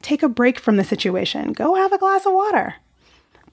Take 0.01 0.21
a 0.21 0.27
break 0.27 0.59
from 0.59 0.75
the 0.75 0.83
situation. 0.83 1.53
Go 1.53 1.75
have 1.75 1.93
a 1.93 1.97
glass 1.97 2.25
of 2.25 2.33
water. 2.33 2.75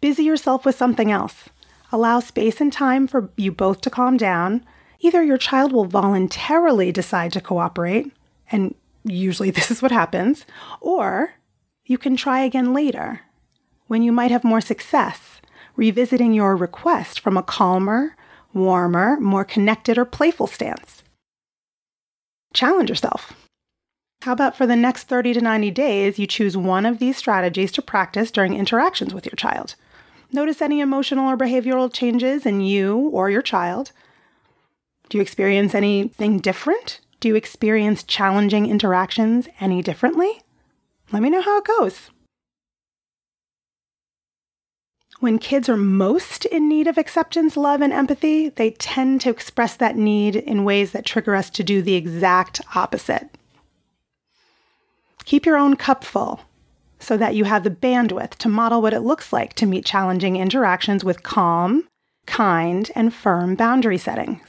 Busy 0.01 0.25
yourself 0.25 0.65
with 0.65 0.75
something 0.75 1.13
else. 1.13 1.49
Allow 1.93 2.21
space 2.21 2.61
and 2.61 2.73
time 2.73 3.07
for 3.07 3.31
you 3.37 3.53
both 3.53 3.81
to 3.83 3.91
calm 3.91 4.17
down. 4.17 4.65
Either 4.99 5.23
your 5.23 5.39
child 5.39 5.73
will 5.73 5.85
voluntarily 5.85 6.91
decide 6.91 7.33
to 7.33 7.41
cooperate, 7.41 8.13
and 8.51 8.75
usually 9.05 9.51
this 9.53 9.71
is 9.71 9.81
what 9.81 9.93
happens, 9.93 10.45
or 10.81 11.35
you 11.85 11.99
can 11.99 12.17
try 12.17 12.41
again 12.41 12.73
later 12.73 13.21
when 13.93 14.03
you 14.03 14.11
might 14.11 14.31
have 14.31 14.43
more 14.43 14.63
success 14.63 15.43
revisiting 15.77 16.33
your 16.33 16.57
request 16.57 17.21
from 17.21 17.37
a 17.37 17.43
calmer, 17.43 18.17
warmer, 18.55 19.21
more 19.21 19.45
connected, 19.45 19.99
or 19.99 20.07
playful 20.07 20.47
stance. 20.47 21.03
Challenge 22.55 22.89
yourself. 22.89 23.35
How 24.23 24.33
about 24.33 24.57
for 24.57 24.67
the 24.67 24.77
next 24.77 25.09
30 25.09 25.35
to 25.35 25.43
90 25.43 25.71
days, 25.73 26.19
you 26.19 26.27
choose 26.27 26.57
one 26.57 26.87
of 26.87 27.01
these 27.01 27.19
strategies 27.19 27.71
to 27.73 27.83
practice 27.83 28.31
during 28.31 28.55
interactions 28.55 29.13
with 29.13 29.27
your 29.27 29.37
child? 29.37 29.75
Notice 30.33 30.63
any 30.63 30.81
emotional 30.81 31.29
or 31.29 31.37
behavioral 31.37 31.93
changes 31.93 32.47
in 32.47 32.63
you 32.63 32.97
or 33.13 33.29
your 33.29 33.43
child. 33.43 33.93
Do 35.11 35.19
you 35.19 35.23
experience 35.23 35.75
anything 35.75 36.39
different? 36.39 37.01
Do 37.21 37.29
you 37.29 37.35
experience 37.35 38.05
challenging 38.05 38.71
interactions 38.71 39.49
any 39.61 39.83
differently? 39.83 40.41
Let 41.13 41.21
me 41.21 41.29
know 41.29 41.43
how 41.43 41.59
it 41.59 41.67
goes. 41.67 42.09
When 45.23 45.39
kids 45.39 45.69
are 45.69 45.77
most 45.77 46.47
in 46.47 46.69
need 46.69 46.89
of 46.89 46.99
acceptance, 46.99 47.57
love, 47.57 47.81
and 47.81 47.93
empathy, 47.93 48.49
they 48.49 48.73
tend 48.73 49.21
to 49.21 49.31
express 49.31 49.77
that 49.77 49.95
need 49.95 50.35
in 50.35 50.65
ways 50.65 50.91
that 50.91 51.07
trigger 51.07 51.37
us 51.37 51.49
to 51.51 51.63
do 51.63 51.81
the 51.81 51.95
exact 51.95 52.61
opposite. 52.75 53.31
Keep 55.25 55.47
your 55.47 55.57
own 55.57 55.77
cup 55.77 56.03
full 56.03 56.41
so 56.99 57.17
that 57.17 57.37
you 57.37 57.45
have 57.45 57.63
the 57.63 57.71
bandwidth 57.71 58.31
to 58.39 58.49
model 58.49 58.83
what 58.83 58.93
it 58.93 59.03
looks 59.03 59.33
like 59.33 59.55
to 59.55 59.65
meet 59.65 59.85
challenging 59.85 60.35
interactions 60.35 61.05
with 61.05 61.23
calm, 61.23 61.87
kind, 62.27 62.91
and 62.97 63.15
firm 63.15 63.55
boundary 63.55 63.99
settings. 63.99 64.43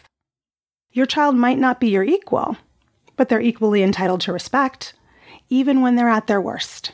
Your 0.92 1.06
child 1.06 1.36
might 1.36 1.60
not 1.60 1.80
be 1.80 1.90
your 1.90 2.04
equal, 2.04 2.58
but 3.16 3.30
they're 3.30 3.40
equally 3.40 3.84
entitled 3.84 4.22
to 4.22 4.34
respect, 4.34 4.96
even 5.50 5.82
when 5.82 5.98
they're 5.98 6.10
at 6.10 6.26
their 6.26 6.42
worst. 6.42 6.94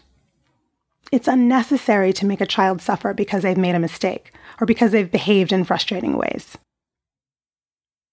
It's 1.12 1.28
unnecessary 1.28 2.14
to 2.14 2.26
make 2.26 2.42
a 2.42 2.46
child 2.46 2.82
suffer 2.82 3.14
because 3.14 3.42
they've 3.42 3.58
made 3.58 3.76
a 3.76 3.80
mistake 3.80 4.32
or 4.62 4.68
because 4.68 4.92
they've 4.92 5.12
behaved 5.12 5.52
in 5.52 5.64
frustrating 5.64 6.18
ways. 6.18 6.58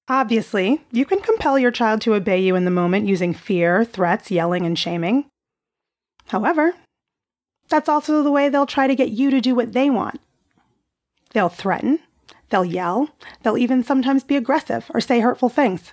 Obviously, 0.08 0.82
you 0.92 1.04
can 1.04 1.20
compel 1.20 1.58
your 1.58 1.72
child 1.72 2.00
to 2.02 2.14
obey 2.14 2.40
you 2.40 2.54
in 2.54 2.64
the 2.64 2.70
moment 2.70 3.08
using 3.08 3.34
fear, 3.34 3.84
threats, 3.84 4.30
yelling, 4.30 4.64
and 4.64 4.78
shaming. 4.78 5.26
However, 6.28 6.74
that's 7.68 7.88
also 7.88 8.22
the 8.22 8.30
way 8.30 8.48
they'll 8.48 8.66
try 8.66 8.86
to 8.86 8.94
get 8.94 9.10
you 9.10 9.30
to 9.30 9.40
do 9.40 9.54
what 9.54 9.72
they 9.72 9.90
want. 9.90 10.20
They'll 11.32 11.48
threaten, 11.48 11.98
they'll 12.50 12.64
yell, 12.64 13.10
they'll 13.42 13.58
even 13.58 13.82
sometimes 13.82 14.22
be 14.22 14.36
aggressive 14.36 14.90
or 14.94 15.00
say 15.00 15.20
hurtful 15.20 15.48
things. 15.48 15.92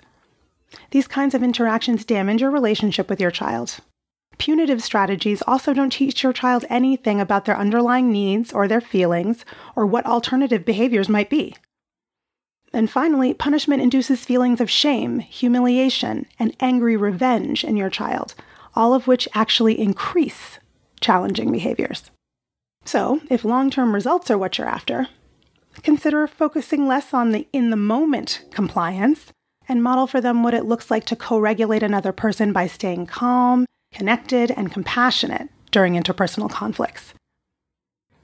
These 0.90 1.08
kinds 1.08 1.34
of 1.34 1.42
interactions 1.42 2.04
damage 2.04 2.40
your 2.40 2.50
relationship 2.50 3.10
with 3.10 3.20
your 3.20 3.30
child. 3.30 3.80
Punitive 4.38 4.82
strategies 4.82 5.42
also 5.46 5.72
don't 5.72 5.92
teach 5.92 6.22
your 6.22 6.32
child 6.32 6.64
anything 6.68 7.20
about 7.20 7.44
their 7.44 7.56
underlying 7.56 8.10
needs 8.10 8.52
or 8.52 8.66
their 8.66 8.80
feelings 8.80 9.44
or 9.76 9.86
what 9.86 10.06
alternative 10.06 10.64
behaviors 10.64 11.08
might 11.08 11.30
be. 11.30 11.54
And 12.72 12.90
finally, 12.90 13.32
punishment 13.34 13.82
induces 13.82 14.24
feelings 14.24 14.60
of 14.60 14.68
shame, 14.68 15.20
humiliation, 15.20 16.26
and 16.40 16.56
angry 16.58 16.96
revenge 16.96 17.62
in 17.62 17.76
your 17.76 17.90
child, 17.90 18.34
all 18.74 18.94
of 18.94 19.06
which 19.06 19.28
actually 19.32 19.78
increase 19.78 20.58
challenging 21.00 21.52
behaviors. 21.52 22.10
So, 22.84 23.20
if 23.30 23.44
long 23.44 23.70
term 23.70 23.94
results 23.94 24.30
are 24.30 24.38
what 24.38 24.58
you're 24.58 24.68
after, 24.68 25.08
consider 25.82 26.26
focusing 26.26 26.88
less 26.88 27.14
on 27.14 27.30
the 27.30 27.46
in 27.52 27.70
the 27.70 27.76
moment 27.76 28.44
compliance 28.50 29.32
and 29.68 29.82
model 29.82 30.06
for 30.06 30.20
them 30.20 30.42
what 30.42 30.54
it 30.54 30.64
looks 30.64 30.90
like 30.90 31.04
to 31.06 31.16
co 31.16 31.38
regulate 31.38 31.82
another 31.82 32.12
person 32.12 32.52
by 32.52 32.66
staying 32.66 33.06
calm 33.06 33.66
connected, 33.94 34.50
and 34.50 34.72
compassionate 34.72 35.48
during 35.70 35.94
interpersonal 35.94 36.50
conflicts. 36.50 37.14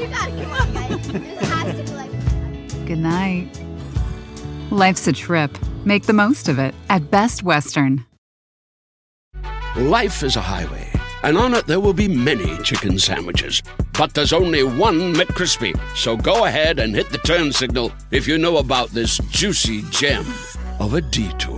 You 0.00 0.06
gotta 0.06 0.30
come 0.30 0.52
on, 0.52 0.72
guys. 0.72 1.08
This 1.08 1.48
has 1.50 1.76
to 1.76 1.82
be 1.84 1.90
like. 1.92 2.86
Good 2.86 2.96
night. 2.96 3.60
Life's 4.70 5.06
a 5.06 5.12
trip. 5.12 5.50
Make 5.84 6.06
the 6.06 6.14
most 6.14 6.48
of 6.48 6.58
it 6.58 6.74
at 6.88 7.10
Best 7.10 7.42
Western. 7.42 8.06
Life 9.76 10.22
is 10.22 10.36
a 10.36 10.40
highway, 10.40 10.90
and 11.24 11.36
on 11.36 11.52
it 11.52 11.66
there 11.66 11.80
will 11.80 11.92
be 11.92 12.08
many 12.08 12.56
chicken 12.62 12.98
sandwiches. 12.98 13.62
But 13.98 14.14
there's 14.14 14.32
only 14.32 14.62
one 14.62 15.12
McCrispy. 15.12 15.78
So 15.94 16.16
go 16.16 16.46
ahead 16.46 16.78
and 16.78 16.94
hit 16.94 17.10
the 17.10 17.18
turn 17.18 17.52
signal 17.52 17.92
if 18.10 18.26
you 18.26 18.38
know 18.38 18.56
about 18.56 18.88
this 18.92 19.18
juicy 19.28 19.82
gem 19.90 20.24
of 20.80 20.94
a 20.94 21.02
detour. 21.02 21.55